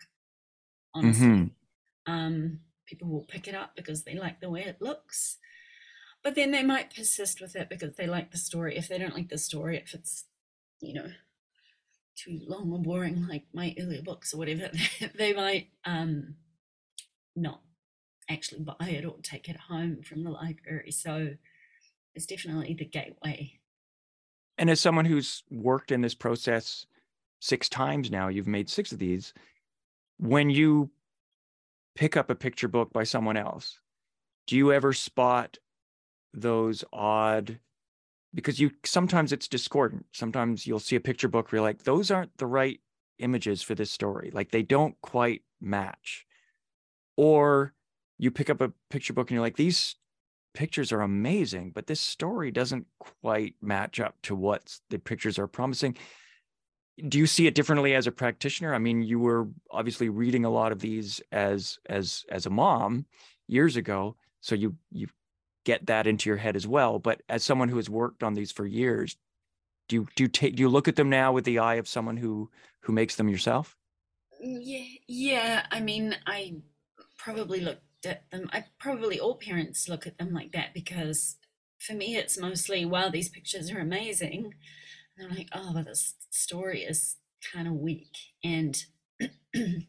[0.95, 2.13] Honestly, mm-hmm.
[2.13, 2.61] um,
[2.93, 5.39] people will pick it up because they like the way it looks,
[6.23, 8.77] but then they might persist with it because they like the story.
[8.77, 10.27] If they don't like the story, if it's
[10.81, 11.07] you know
[12.15, 14.71] too long or boring like my earlier books or whatever,
[15.15, 16.35] they might um,
[17.35, 17.63] not
[18.29, 20.91] actually buy it or take it home from the library.
[20.91, 21.31] So
[22.15, 23.59] it's definitely the gateway.
[24.59, 26.85] And as someone who's worked in this process
[27.41, 29.33] six times now, you've made six of these.
[30.19, 30.91] When you
[31.95, 33.79] pick up a picture book by someone else,
[34.47, 35.59] do you ever spot
[36.35, 37.59] those odd
[38.35, 40.07] because you sometimes it's discordant.
[40.13, 42.81] Sometimes you'll see a picture book where you're like, those aren't the right
[43.19, 44.31] images for this story.
[44.33, 46.25] Like they don't quite match.
[47.17, 47.75] Or
[48.19, 49.97] you pick up a picture book and you're like, these
[50.55, 55.47] pictures are amazing, but this story doesn't quite match up to what the pictures are
[55.47, 55.97] promising.
[57.09, 58.75] Do you see it differently as a practitioner?
[58.75, 63.07] I mean, you were obviously reading a lot of these as as as a mom
[63.49, 65.09] years ago, so you you
[65.65, 66.99] get that into your head as well.
[66.99, 69.17] But as someone who has worked on these for years,
[69.89, 71.89] do you do you take do you look at them now with the eye of
[71.89, 73.77] someone who who makes them yourself?
[74.45, 75.67] Mm, yeah, yeah.
[75.71, 76.55] I mean, I
[77.19, 78.49] probably looked at them.
[78.53, 81.37] I probably all parents look at them like that because
[81.79, 84.55] for me, it's mostly wow, these pictures are amazing.
[85.17, 87.17] And I'm like, oh, but this story is
[87.53, 88.17] kind of weak.
[88.43, 88.85] And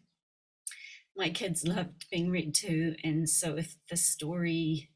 [1.15, 4.89] my kids loved being read to, and so if the story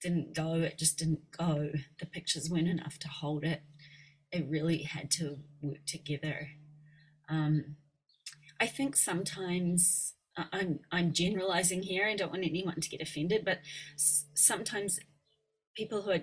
[0.00, 1.70] didn't go, it just didn't go.
[1.98, 3.62] The pictures weren't enough to hold it.
[4.32, 6.48] It really had to work together.
[7.28, 7.76] Um,
[8.58, 12.06] I think sometimes I'm I'm generalizing here.
[12.06, 13.58] I don't want anyone to get offended, but
[13.96, 15.00] sometimes
[15.76, 16.22] people who are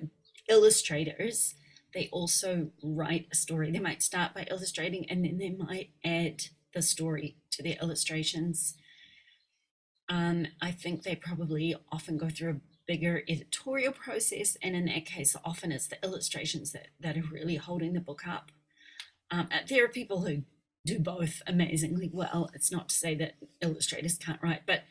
[0.50, 1.56] illustrators
[1.94, 3.72] they also write a story.
[3.72, 8.76] They might start by illustrating and then they might add the story to their illustrations.
[10.10, 15.06] Um, I think they probably often go through a bigger editorial process, and in that
[15.06, 18.52] case, often it's the illustrations that, that are really holding the book up.
[19.30, 20.44] Um, uh, there are people who
[20.86, 22.50] do both amazingly well.
[22.54, 24.84] It's not to say that illustrators can't write, but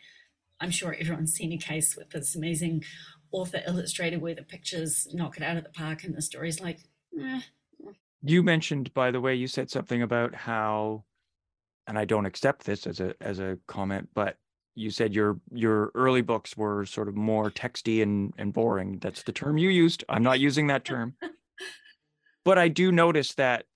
[0.61, 2.85] I'm sure everyone's seen a case with this amazing
[3.33, 6.81] author illustrator where the pictures knock it out of the park and the story's like,
[7.21, 7.41] eh.
[8.23, 11.05] You mentioned, by the way, you said something about how,
[11.87, 14.37] and I don't accept this as a as a comment, but
[14.75, 18.99] you said your your early books were sort of more texty and and boring.
[19.01, 20.03] That's the term you used.
[20.09, 21.15] I'm not using that term.
[22.45, 23.67] but I do notice that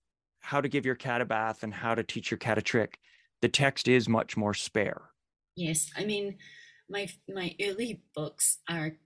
[0.41, 2.99] how to give your cat a bath and how to teach your cat a trick,
[3.41, 5.03] the text is much more spare.
[5.57, 6.39] Yes, I mean,
[6.89, 8.97] my my early books are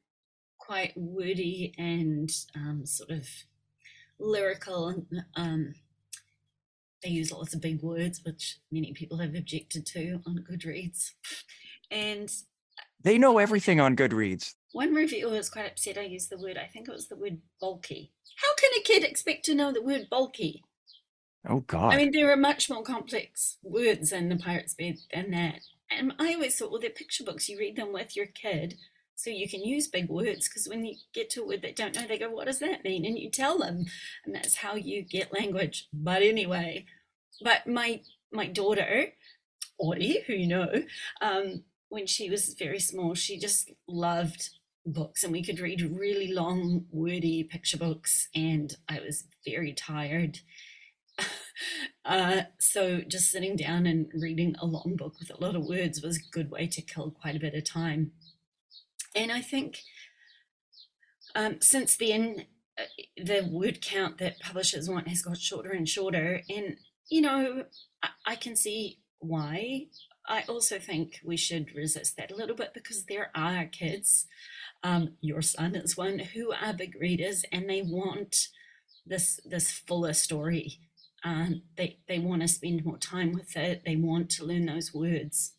[0.64, 3.28] quite woody and um, sort of
[4.18, 5.06] lyrical.
[5.36, 5.74] Um,
[7.02, 11.10] they use lots of big words, which many people have objected to on Goodreads.
[11.90, 12.30] And
[13.02, 14.54] they know everything on Goodreads.
[14.72, 17.38] One reviewer was quite upset I used the word, I think it was the word
[17.60, 18.10] bulky.
[18.36, 20.64] How can a kid expect to know the word bulky?
[21.46, 21.92] Oh God!
[21.92, 25.60] I mean, there are much more complex words in the Pirate's Bed than that.
[25.90, 27.48] And I always thought, well, they're picture books.
[27.48, 28.76] You read them with your kid,
[29.16, 30.48] so you can use big words.
[30.48, 32.84] Because when you get to a word they don't know, they go, "What does that
[32.84, 33.86] mean?" And you tell them,
[34.24, 35.88] and that's how you get language.
[35.92, 36.86] But anyway,
[37.42, 39.12] but my my daughter,
[39.78, 40.84] Audie, who you know,
[41.20, 44.50] um, when she was very small, she just loved
[44.86, 50.40] books and we could read really long wordy picture books and i was very tired
[52.04, 56.02] uh, so just sitting down and reading a long book with a lot of words
[56.02, 58.12] was a good way to kill quite a bit of time.
[59.14, 59.80] And I think
[61.34, 62.46] um, since then,
[62.78, 62.84] uh,
[63.16, 66.42] the word count that publishers want has got shorter and shorter.
[66.48, 66.76] And,
[67.08, 67.64] you know,
[68.02, 69.86] I, I can see why.
[70.26, 74.26] I also think we should resist that a little bit because there are kids,
[74.82, 78.48] um, your son is one, who are big readers and they want
[79.06, 80.78] this this fuller story
[81.24, 83.82] um, they, they want to spend more time with it.
[83.84, 85.54] They want to learn those words.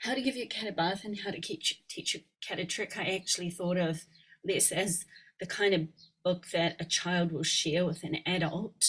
[0.00, 2.64] How to give your cat a bath and how to teach, teach your cat a
[2.64, 2.96] trick.
[2.96, 4.04] I actually thought of
[4.44, 5.04] this as
[5.40, 5.88] the kind of
[6.24, 8.84] book that a child will share with an adult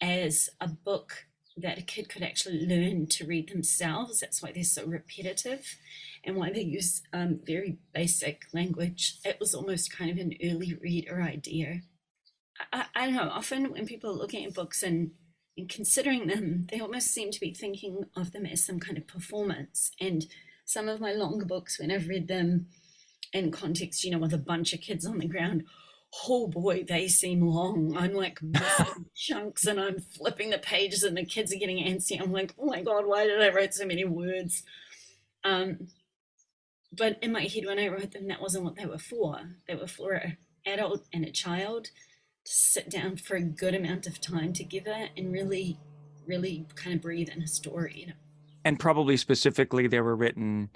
[0.00, 1.26] as a book
[1.56, 4.20] that a kid could actually learn to read themselves.
[4.20, 5.76] That's why they're so repetitive
[6.24, 9.18] and why they use um, very basic language.
[9.24, 11.82] It was almost kind of an early reader idea.
[12.72, 15.10] I, I don't know, often when people are looking at books and,
[15.56, 19.06] and considering them, they almost seem to be thinking of them as some kind of
[19.06, 19.90] performance.
[20.00, 20.26] And
[20.72, 22.66] some of my longer books, when I've read them,
[23.32, 25.64] in context, you know, with a bunch of kids on the ground,
[26.28, 27.96] oh boy, they seem long.
[27.96, 28.38] I'm like
[29.16, 32.20] chunks and I'm flipping the pages and the kids are getting antsy.
[32.20, 34.62] I'm like, oh my God, why did I write so many words?
[35.44, 35.88] Um,
[36.92, 39.38] but in my head, when I wrote them, that wasn't what they were for.
[39.66, 41.86] They were for an adult and a child
[42.44, 45.78] to sit down for a good amount of time together and really,
[46.26, 48.21] really kind of breathe in a story, you know.
[48.64, 50.70] And probably specifically, they were written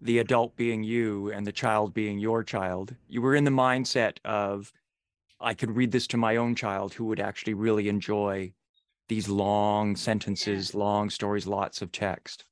[0.00, 2.94] the adult being you and the child being your child.
[3.08, 4.72] You were in the mindset of,
[5.40, 8.52] I could read this to my own child who would actually really enjoy
[9.08, 10.80] these long sentences, yeah.
[10.80, 12.44] long stories, lots of text.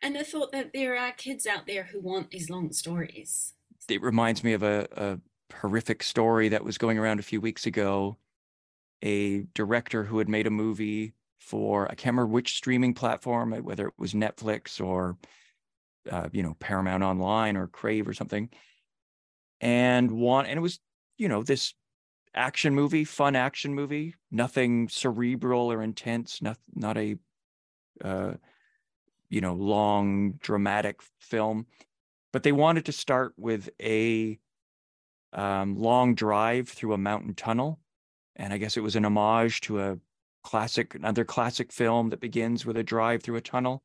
[0.00, 3.54] And the thought that there are kids out there who want these long stories.
[3.88, 5.18] It reminds me of a, a
[5.54, 8.16] horrific story that was going around a few weeks ago.
[9.02, 13.88] A director who had made a movie for I can't remember which streaming platform, whether
[13.88, 15.16] it was Netflix or
[16.10, 18.50] uh, you know Paramount Online or Crave or something,
[19.60, 20.80] and want and it was
[21.16, 21.74] you know this
[22.34, 27.16] action movie, fun action movie, nothing cerebral or intense, not not a
[28.04, 28.34] uh,
[29.28, 31.66] you know long dramatic film,
[32.32, 34.38] but they wanted to start with a
[35.32, 37.78] um, long drive through a mountain tunnel,
[38.36, 39.98] and I guess it was an homage to a
[40.48, 43.82] classic another classic film that begins with a drive through a tunnel.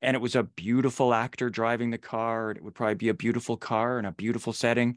[0.00, 3.14] And it was a beautiful actor driving the car and it would probably be a
[3.14, 4.96] beautiful car and a beautiful setting.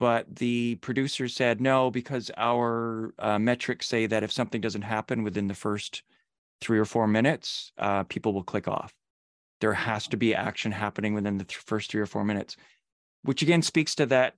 [0.00, 5.22] But the producer said no because our uh, metrics say that if something doesn't happen
[5.22, 6.02] within the first
[6.60, 8.92] three or four minutes uh, people will click off.
[9.60, 12.56] There has to be action happening within the th- first three or four minutes
[13.22, 14.34] which again speaks to that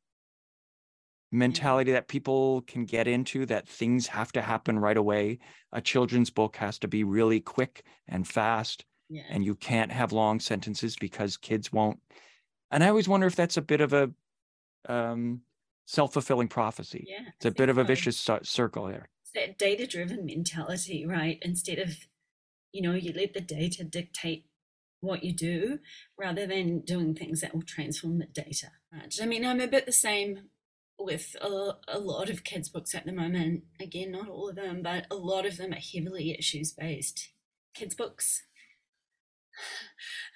[1.30, 5.38] mentality that people can get into that things have to happen right away.
[5.72, 9.22] A children's book has to be really quick and fast yeah.
[9.28, 12.00] and you can't have long sentences because kids won't.
[12.70, 14.10] And i always wonder if that's a bit of a
[14.88, 15.42] um,
[15.86, 17.04] self-fulfilling prophecy.
[17.08, 21.38] Yeah, it's a bit of a vicious circle there it's that data-driven mentality right?
[21.42, 22.06] Instead of
[22.72, 24.46] you know you let the data dictate
[25.00, 25.78] what you do
[26.18, 29.14] rather than doing things that will transform the data right?
[29.22, 30.40] i mean i'm a bit the same
[30.98, 34.82] with a, a lot of kids books at the moment again not all of them
[34.82, 37.30] but a lot of them are heavily issues based
[37.74, 38.42] kids books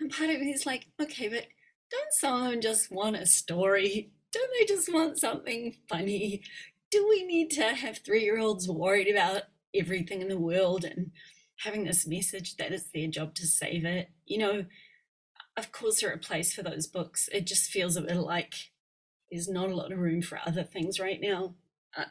[0.00, 1.46] and part of me is like, okay, but
[1.90, 4.12] don't someone just want a story?
[4.32, 6.42] Don't they just want something funny?
[6.90, 9.42] Do we need to have three year olds worried about
[9.74, 11.12] everything in the world and
[11.58, 14.10] having this message that it's their job to save it?
[14.26, 14.64] You know,
[15.56, 17.28] of course, there are a place for those books.
[17.32, 18.54] It just feels a bit like
[19.32, 21.54] there's not a lot of room for other things right now.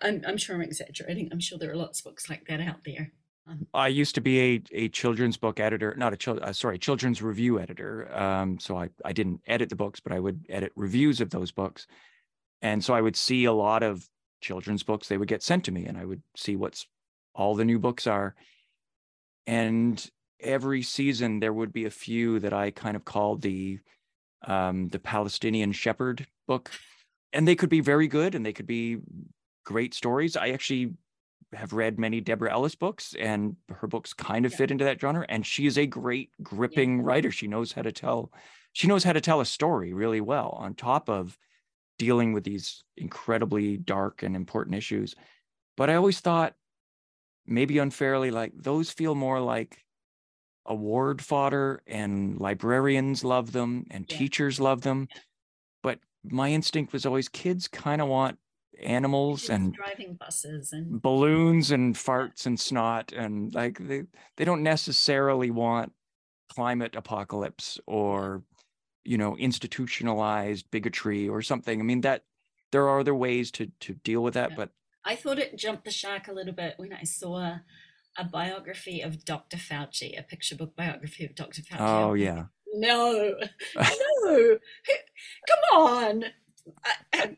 [0.01, 1.29] I'm, I'm sure I'm exaggerating.
[1.31, 3.11] I'm sure there are lots of books like that out there.
[3.73, 7.21] I used to be a, a children's book editor, not a child, uh, sorry, children's
[7.21, 8.11] review editor.
[8.15, 11.51] Um, so I, I didn't edit the books, but I would edit reviews of those
[11.51, 11.87] books.
[12.61, 14.07] And so I would see a lot of
[14.41, 15.07] children's books.
[15.07, 16.87] They would get sent to me and I would see what's
[17.35, 18.35] all the new books are.
[19.47, 23.79] And every season there would be a few that I kind of called the
[24.43, 26.71] um, the Palestinian Shepherd book.
[27.33, 28.97] And they could be very good and they could be
[29.65, 30.35] great stories.
[30.35, 30.93] I actually
[31.53, 34.57] have read many Deborah Ellis books, and her books kind of yeah.
[34.57, 35.25] fit into that genre.
[35.27, 37.03] And she is a great, gripping yeah.
[37.05, 37.31] writer.
[37.31, 38.31] She knows how to tell,
[38.73, 40.57] she knows how to tell a story really well.
[40.59, 41.37] On top of
[41.99, 45.15] dealing with these incredibly dark and important issues,
[45.77, 46.53] but I always thought,
[47.45, 49.83] maybe unfairly, like those feel more like
[50.65, 54.17] award fodder, and librarians love them, and yeah.
[54.17, 55.07] teachers love them.
[56.23, 58.37] My instinct was always kids kind of want
[58.81, 64.03] animals and driving buses and balloons and farts and snot and like they
[64.37, 65.91] they don't necessarily want
[66.49, 68.43] climate apocalypse or
[69.03, 72.23] you know institutionalized bigotry or something i mean that
[72.71, 74.55] there are other ways to to deal with that yeah.
[74.55, 74.69] but
[75.05, 77.57] i thought it jumped the shark a little bit when i saw
[78.17, 83.35] a biography of dr fauci a picture book biography of dr fauci oh yeah no
[84.23, 84.57] no
[85.47, 86.23] come on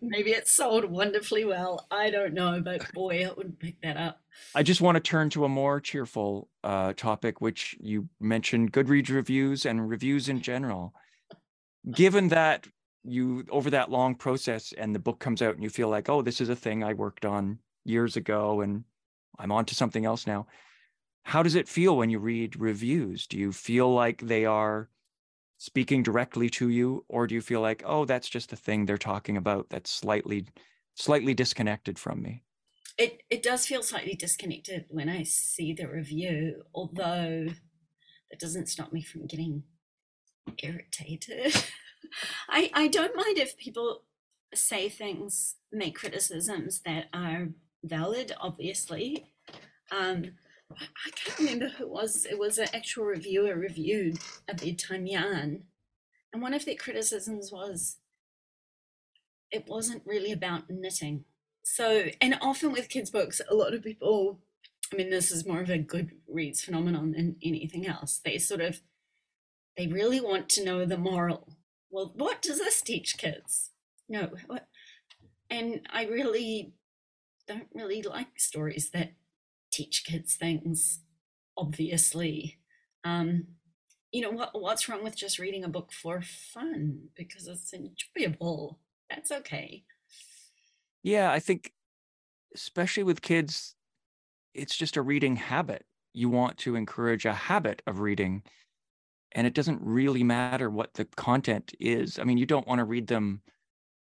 [0.01, 1.88] maybe it sold wonderfully well.
[1.91, 4.19] I don't know, but boy, I wouldn't pick that up.
[4.55, 9.09] I just want to turn to a more cheerful uh, topic, which you mentioned Goodreads
[9.09, 10.93] reviews and reviews in general.
[11.89, 12.67] Given that
[13.03, 16.21] you, over that long process, and the book comes out and you feel like, oh,
[16.21, 18.84] this is a thing I worked on years ago and
[19.39, 20.47] I'm on to something else now.
[21.23, 23.27] How does it feel when you read reviews?
[23.27, 24.89] Do you feel like they are
[25.64, 28.97] speaking directly to you or do you feel like oh that's just the thing they're
[28.97, 30.45] talking about that's slightly
[30.95, 32.43] slightly disconnected from me
[32.97, 37.47] it it does feel slightly disconnected when i see the review although
[38.30, 39.64] that doesn't stop me from getting
[40.61, 41.55] irritated
[42.49, 44.03] i i don't mind if people
[44.55, 47.49] say things, make criticisms that are
[47.84, 49.32] valid, obviously.
[49.91, 50.34] Um,
[50.72, 52.26] I can't remember who it was.
[52.26, 55.64] It was an actual reviewer reviewed a bedtime yarn,
[56.32, 57.97] and one of their criticisms was
[59.51, 61.26] it wasn't really about knitting.
[61.64, 64.39] So, and often with kids' books, a lot of people,
[64.91, 68.20] I mean, this is more of a good reads phenomenon than anything else.
[68.24, 68.82] They sort of,
[69.78, 71.47] they really want to know the moral.
[71.89, 73.70] Well, what does this teach kids?
[74.09, 74.68] No, what?
[75.49, 76.74] And I really
[77.47, 79.14] don't really like stories that
[79.74, 81.01] teach kids things,
[81.57, 82.59] obviously.
[83.03, 83.47] Um,
[84.11, 88.80] you know, what, what's wrong with just reading a book for fun because it's enjoyable?
[89.09, 89.84] That's okay.
[91.01, 91.74] Yeah, I think,
[92.55, 93.76] especially with kids,
[94.53, 95.86] it's just a reading habit.
[96.13, 98.43] You want to encourage a habit of reading,
[99.32, 102.19] and it doesn't really matter what the content is.
[102.19, 103.41] I mean, you don't want to read them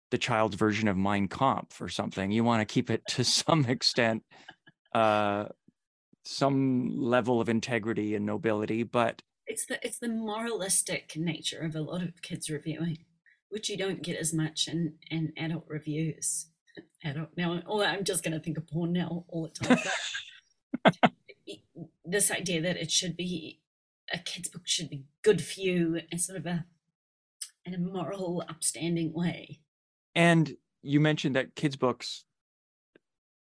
[0.10, 2.32] the child's version of Mein Kampf or something.
[2.32, 4.24] You want to keep it to some extent
[4.94, 5.46] uh,
[6.30, 11.82] some level of integrity and nobility, but it's the it's the moralistic nature of a
[11.82, 13.00] lot of kids reviewing,
[13.50, 16.48] which you don't get as much in in adult reviews.
[17.04, 19.80] Adult now, or I'm just going to think of porn now all the time.
[22.06, 23.62] this idea that it should be
[24.14, 26.66] a kid's book should be good for you in sort of a
[27.66, 29.60] in a moral, upstanding way.
[30.16, 32.26] And you mentioned that kids' books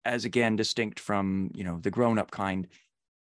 [0.09, 2.67] as again distinct from you know the grown-up kind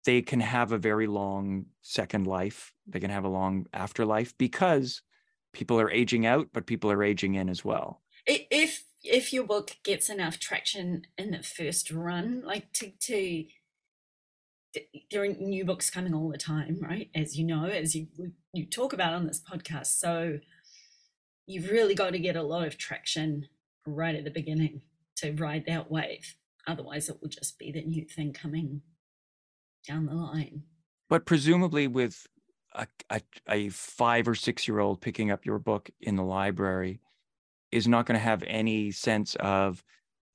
[0.03, 2.73] they can have a very long second life.
[2.87, 5.01] They can have a long afterlife because
[5.53, 8.01] people are aging out but people are aging in as well.
[8.25, 13.45] If if your book gets enough traction in the first run like to to
[15.11, 17.09] there are new books coming all the time right?
[17.15, 18.07] As you know as you
[18.53, 19.87] you talk about on this podcast.
[19.87, 20.39] So
[21.45, 23.47] you've really got to get a lot of traction
[23.85, 24.81] right at the beginning
[25.17, 26.35] to ride that wave
[26.67, 28.81] Otherwise, it will just be the new thing coming
[29.87, 30.63] down the line.
[31.09, 32.25] But presumably, with
[32.73, 36.99] a, a, a five or six year old picking up your book in the library,
[37.73, 39.83] is not going to have any sense of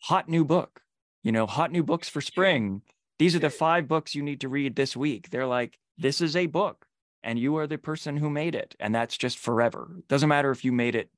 [0.01, 0.83] hot new book,
[1.23, 2.83] you know, hot new books for spring.
[3.19, 5.31] These are the five books you need to read this week.
[5.31, 6.87] They're like, this is a book
[7.23, 8.75] and you are the person who made it.
[8.81, 9.97] And that's just forever.
[10.09, 11.11] Doesn't matter if you made it,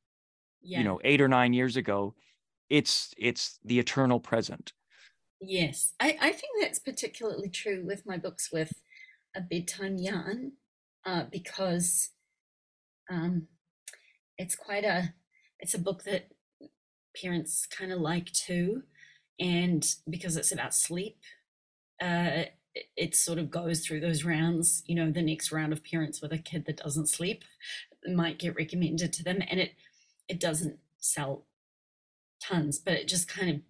[0.63, 0.79] yeah.
[0.79, 2.15] you know, eight or nine years ago.
[2.69, 4.73] It's it's the eternal present.
[5.41, 8.72] Yes, I, I think that's particularly true with my books with
[9.34, 10.53] a bedtime yarn
[11.07, 12.11] uh, because
[13.11, 13.49] um,
[14.38, 15.14] it's quite a
[15.61, 16.30] it's a book that
[17.20, 18.84] parents kind of like too,
[19.41, 21.18] and because it's about sleep,
[22.03, 24.82] uh, it, it sort of goes through those rounds.
[24.86, 27.45] You know, the next round of parents with a kid that doesn't sleep
[28.09, 29.72] might get recommended to them, and it
[30.28, 31.47] it doesn't sell
[32.43, 33.61] tons, but it just kind of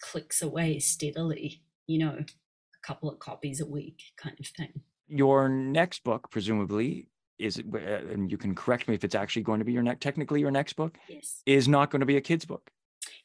[0.00, 4.80] clicks away steadily, you know, a couple of copies a week kind of thing.
[5.08, 7.08] Your next book, presumably,
[7.38, 10.00] is uh, and you can correct me if it's actually going to be your next
[10.00, 11.42] technically your next book yes.
[11.46, 12.70] is not going to be a kids book.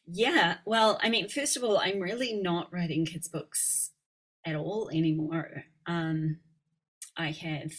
[0.05, 3.91] Yeah well i mean first of all i'm really not writing kids books
[4.45, 5.63] at all anymore.
[5.85, 6.39] Um
[7.17, 7.71] i have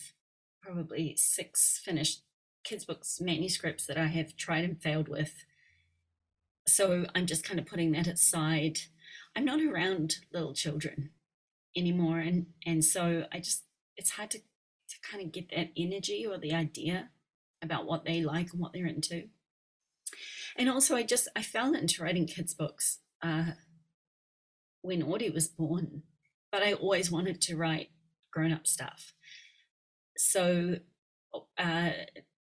[0.62, 2.22] probably six finished
[2.64, 5.44] kids books manuscripts that i have tried and failed with
[6.66, 8.78] so I'm just kind of putting that aside.
[9.36, 11.10] I'm not around little children
[11.76, 13.64] anymore, and and so I just
[13.96, 17.10] it's hard to to kind of get that energy or the idea
[17.62, 19.24] about what they like and what they're into.
[20.56, 23.52] And also, I just I fell into writing kids books uh,
[24.82, 26.02] when Audie was born,
[26.52, 27.90] but I always wanted to write
[28.32, 29.14] grown up stuff.
[30.16, 30.78] So
[31.58, 31.90] uh,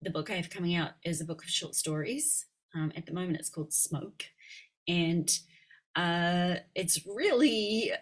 [0.03, 3.13] the book I have coming out is a book of short stories um, at the
[3.13, 4.25] moment, it's called Smoke,
[4.89, 5.31] and
[5.95, 7.93] uh, it's really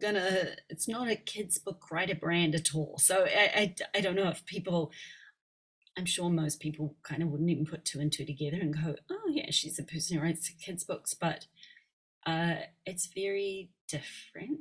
[0.00, 0.50] gonna.
[0.68, 2.96] It's not a kids' book writer brand at all.
[2.98, 4.92] So I, I, I don't know if people.
[5.98, 8.94] I'm sure most people kind of wouldn't even put two and two together and go,
[9.10, 11.46] "Oh yeah, she's a person who writes kids' books," but
[12.26, 12.56] uh,
[12.86, 14.60] it's very different.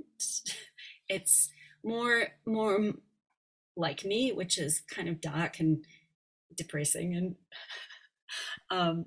[1.09, 1.49] it's
[1.83, 2.93] more more
[3.75, 5.85] like me, which is kind of dark and
[6.55, 7.35] depressing and
[8.72, 9.05] um,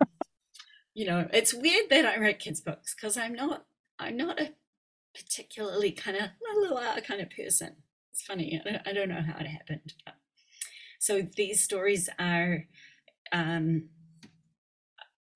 [0.94, 3.64] you know, it's weird that I write kids books because I'm not
[3.98, 4.52] I'm not a
[5.14, 7.76] particularly kind of la la la kind of person.
[8.12, 8.60] It's funny.
[8.60, 9.94] I don't, I don't know how it happened.
[10.04, 10.14] But.
[10.98, 12.64] So these stories are.
[13.32, 13.88] Um,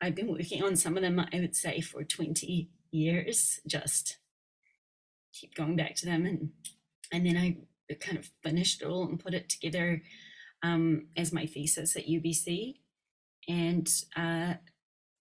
[0.01, 1.18] I've been working on some of them.
[1.18, 3.61] I would say for twenty years.
[3.66, 4.18] Just
[5.33, 6.51] keep going back to them, and
[7.12, 10.03] and then I kind of finished it all and put it together
[10.62, 12.77] um, as my thesis at UBC
[13.49, 14.55] and uh,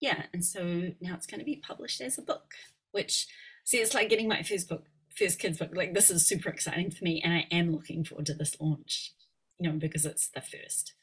[0.00, 2.54] yeah, and so now it's going to be published as a book,
[2.92, 3.26] which
[3.64, 5.70] see, it's like getting my first book, first kids book.
[5.74, 9.12] Like this is super exciting for me, and I am looking forward to this launch.
[9.58, 10.94] You know, because it's the first.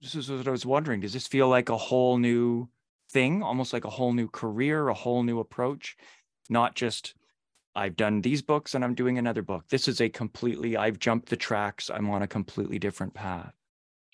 [0.00, 1.00] This is what I was wondering.
[1.00, 2.68] Does this feel like a whole new
[3.10, 5.96] thing, almost like a whole new career, a whole new approach?
[6.48, 7.14] Not just
[7.74, 9.68] I've done these books and I'm doing another book.
[9.68, 11.90] This is a completely, I've jumped the tracks.
[11.90, 13.54] I'm on a completely different path.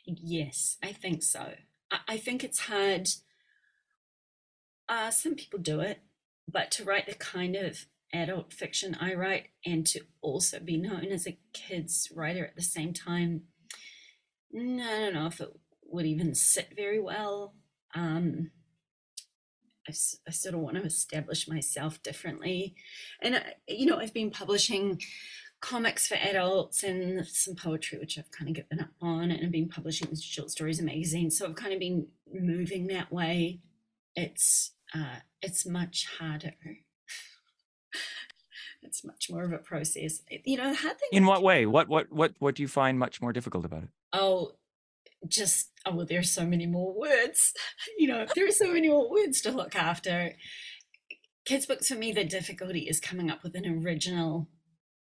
[0.06, 1.54] Yes, I think so.
[1.90, 3.08] I, think it's hard.
[4.88, 6.00] Uh, some people do it,
[6.50, 11.06] but to write the kind of adult fiction I write and to also be known
[11.06, 13.42] as a kids writer at the same time,
[14.54, 15.52] I don't know if it
[15.84, 17.54] would even sit very well.
[17.94, 18.50] Um,
[19.88, 19.92] I,
[20.26, 22.74] I sort of want to establish myself differently.
[23.22, 25.00] And, I, you know, I've been publishing
[25.60, 29.52] comics for adults and some poetry, which I've kind of given up on, and I've
[29.52, 31.38] been publishing short stories in magazines.
[31.38, 33.60] So I've kind of been moving that way.
[34.14, 36.54] It's uh, it's much harder.
[38.82, 40.22] it's much more of a process.
[40.44, 41.08] You know, hard thing.
[41.12, 41.66] In what way?
[41.66, 43.88] What what what what do you find much more difficult about it?
[44.12, 44.52] Oh,
[45.26, 47.52] just oh well, there are so many more words.
[47.98, 50.34] you know, there are so many more words to look after.
[51.44, 54.48] Kids books for me, the difficulty is coming up with an original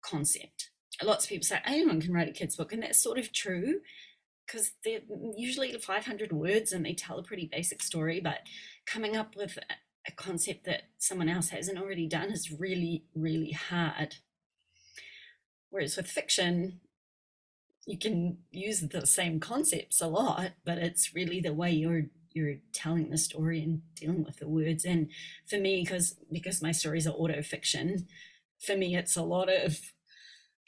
[0.03, 0.69] concept.
[1.01, 3.79] Lots of people say anyone can write a kids book, and that's sort of true
[4.45, 8.19] because they're mm, usually 500 words and they tell a pretty basic story.
[8.19, 8.39] But
[8.85, 9.57] coming up with
[10.07, 14.17] a concept that someone else hasn't already done is really, really hard.
[15.69, 16.81] Whereas with fiction,
[17.85, 22.55] you can use the same concepts a lot, but it's really the way you're you're
[22.73, 24.85] telling the story and dealing with the words.
[24.85, 25.09] And
[25.47, 28.07] for me, because because my stories are auto fiction,
[28.65, 29.79] for me it's a lot of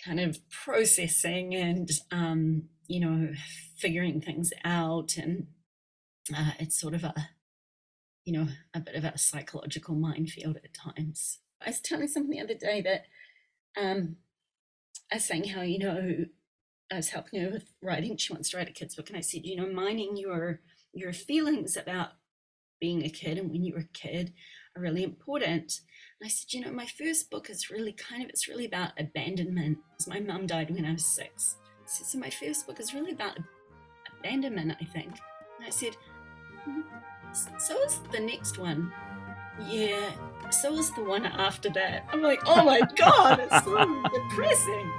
[0.04, 3.30] kind of processing and um, you know
[3.78, 5.48] figuring things out, and
[6.36, 7.14] uh, it's sort of a
[8.26, 11.40] you know a bit of a psychological minefield at times.
[11.62, 13.06] I was telling someone the other day that
[13.82, 14.18] um,
[15.12, 16.26] I was saying how you know
[16.92, 18.18] I was helping her with writing.
[18.18, 20.62] She wants to write a kid's book, and I said, you know, mining your
[20.94, 22.10] your feelings about
[22.80, 24.34] being a kid and when you were a kid
[24.78, 25.82] really important.
[26.20, 28.92] And I said, you know, my first book is really kind of it's really about
[29.00, 29.80] abandonment.
[29.92, 31.58] Because my mum died when I was six.
[31.64, 33.38] I said, so my first book is really about
[34.20, 35.12] abandonment, I think.
[35.58, 35.96] And I said,
[36.68, 36.84] mm,
[37.60, 38.92] so is the next one.
[39.68, 40.12] Yeah,
[40.50, 42.06] so is the one after that.
[42.12, 44.92] I'm like, oh my god, it's so depressing.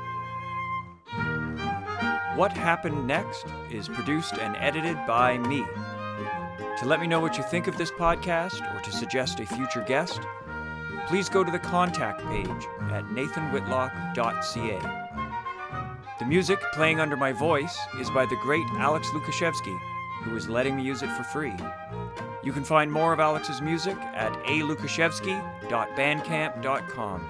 [2.37, 5.64] What Happened Next is produced and edited by me.
[6.78, 9.82] To let me know what you think of this podcast or to suggest a future
[9.82, 10.20] guest,
[11.07, 12.48] please go to the contact page
[12.90, 15.02] at nathanwhitlock.ca.
[16.18, 19.78] The music playing under my voice is by the great Alex Lukashevsky,
[20.22, 21.52] who is letting me use it for free.
[22.42, 27.28] You can find more of Alex's music at alukashevsky.bandcamp.com.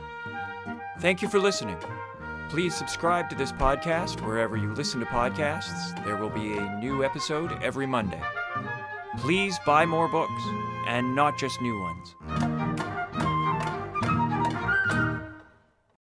[1.00, 1.78] Thank you for listening.
[2.48, 6.02] Please subscribe to this podcast wherever you listen to podcasts.
[6.04, 8.22] There will be a new episode every Monday.
[9.18, 10.42] Please buy more books,
[10.86, 12.14] and not just new ones.